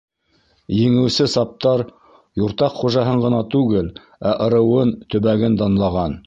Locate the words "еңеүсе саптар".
0.75-1.83